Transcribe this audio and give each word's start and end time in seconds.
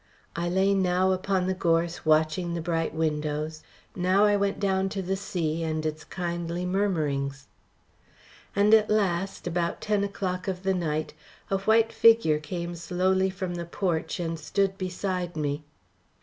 I 0.35 0.49
lay 0.49 0.73
now 0.73 1.11
upon 1.11 1.45
the 1.45 1.53
gorse 1.53 2.07
watching 2.07 2.55
the 2.55 2.59
bright 2.61 2.91
windows. 2.95 3.61
Now 3.95 4.25
I 4.25 4.35
went 4.35 4.59
down 4.59 4.89
to 4.89 5.01
the 5.03 5.15
sea 5.15 5.61
and 5.61 5.85
its 5.85 6.03
kindly 6.03 6.65
murmurings. 6.65 7.45
And 8.55 8.73
at 8.73 8.89
last, 8.89 9.45
about 9.45 9.79
ten 9.79 10.03
o'clock 10.03 10.47
of 10.47 10.63
the 10.63 10.73
night, 10.73 11.13
a 11.51 11.59
white 11.59 11.93
figure 11.93 12.39
came 12.39 12.73
slowly 12.73 13.29
from 13.29 13.53
the 13.53 13.65
porch 13.65 14.19
and 14.19 14.39
stood 14.39 14.75
beside 14.75 15.37
me. 15.37 15.63